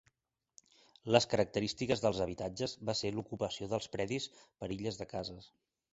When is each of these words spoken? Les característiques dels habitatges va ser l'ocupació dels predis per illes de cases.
Les 1.15 1.27
característiques 1.33 2.01
dels 2.05 2.21
habitatges 2.25 2.75
va 2.91 2.95
ser 3.03 3.11
l'ocupació 3.19 3.69
dels 3.75 3.89
predis 3.97 4.29
per 4.43 4.71
illes 4.79 4.99
de 5.03 5.09
cases. 5.13 5.53